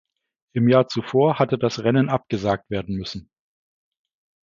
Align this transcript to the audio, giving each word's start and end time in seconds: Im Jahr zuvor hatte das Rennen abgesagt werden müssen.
Im 0.55 0.67
Jahr 0.67 0.87
zuvor 0.87 1.37
hatte 1.37 1.59
das 1.59 1.83
Rennen 1.83 2.09
abgesagt 2.09 2.71
werden 2.71 2.95
müssen. 2.95 3.29